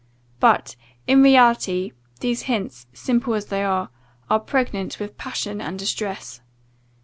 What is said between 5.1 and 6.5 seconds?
passion and distress.